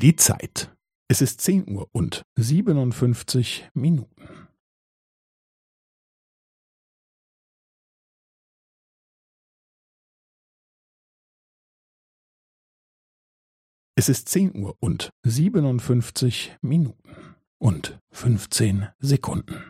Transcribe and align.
Die 0.00 0.16
Zeit. 0.16 0.74
Es 1.10 1.20
ist 1.20 1.42
zehn 1.42 1.68
Uhr 1.70 1.86
und 1.92 2.22
siebenundfünfzig 2.34 3.68
Minuten. 3.74 4.48
Es 13.94 14.08
ist 14.08 14.30
zehn 14.30 14.56
Uhr 14.56 14.74
und 14.80 15.10
siebenundfünfzig 15.22 16.56
Minuten 16.62 17.34
und 17.58 17.98
fünfzehn 18.10 18.88
Sekunden. 19.00 19.69